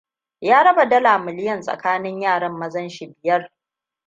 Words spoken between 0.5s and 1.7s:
raba dala miliyon